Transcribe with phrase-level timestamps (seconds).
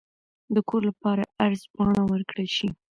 [0.55, 2.69] د کور لپاره عرض پاڼه ورکړل شي.